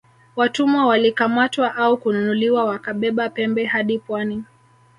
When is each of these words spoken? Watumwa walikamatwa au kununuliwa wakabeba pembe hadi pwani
Watumwa 0.35 0.85
walikamatwa 0.85 1.75
au 1.75 1.97
kununuliwa 1.97 2.65
wakabeba 2.65 3.29
pembe 3.29 3.65
hadi 3.65 3.99
pwani 3.99 4.43